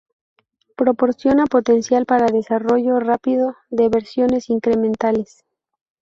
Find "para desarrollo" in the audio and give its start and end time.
2.07-2.99